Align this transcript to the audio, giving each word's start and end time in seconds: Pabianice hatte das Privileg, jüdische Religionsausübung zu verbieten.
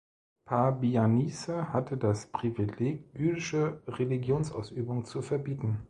Pabianice 0.45 1.47
hatte 1.71 1.95
das 1.95 2.31
Privileg, 2.31 3.03
jüdische 3.13 3.83
Religionsausübung 3.87 5.05
zu 5.05 5.21
verbieten. 5.21 5.77